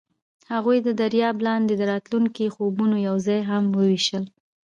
[0.53, 4.23] هغوی د دریاب لاندې د راتلونکي خوبونه یوځای هم وویشل.